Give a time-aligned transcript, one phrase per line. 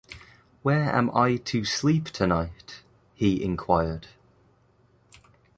[0.63, 2.81] ‘Where am I to sleep tonight?’
[3.13, 4.07] he inquired.